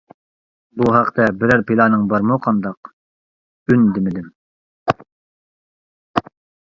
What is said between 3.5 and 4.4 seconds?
ئۈندىمىدىم.